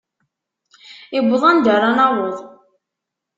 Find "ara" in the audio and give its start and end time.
1.75-1.89